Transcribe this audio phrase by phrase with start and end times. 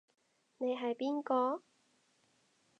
[0.57, 1.61] 你係邊個？